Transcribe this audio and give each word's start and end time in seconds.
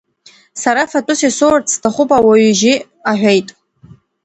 Сара 0.61 0.89
фатәыс 0.91 1.19
исоурц 1.29 1.67
сҭахуп 1.73 2.09
ауаҩы 2.17 2.45
ижьы,— 2.49 2.75
аҳәеит. 3.11 3.47